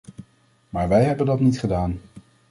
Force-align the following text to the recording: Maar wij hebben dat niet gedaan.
Maar 0.69 0.89
wij 0.89 1.03
hebben 1.03 1.25
dat 1.25 1.39
niet 1.39 1.59
gedaan. 1.59 1.99